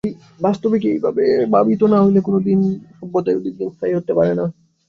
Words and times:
বাস্তবিকই 0.39 0.89
এই 0.93 0.99
ভাবে 0.99 1.23
ভাবিত 1.49 1.81
না 1.83 1.97
হইলে 2.03 2.21
কোন 2.21 2.35
সভ্যতাই 2.97 3.37
অধিক 3.39 3.53
দিন 3.59 3.69
স্থায়ী 3.69 3.93
হইতে 3.95 4.13
পারে 4.13 4.33
না। 4.33 4.45